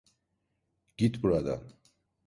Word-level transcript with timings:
Git 0.97 1.23
buradan! 1.23 1.73